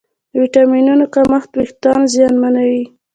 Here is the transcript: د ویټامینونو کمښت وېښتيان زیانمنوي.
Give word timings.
د 0.31 0.33
ویټامینونو 0.41 1.05
کمښت 1.15 1.51
وېښتيان 1.57 2.01
زیانمنوي. 2.13 2.83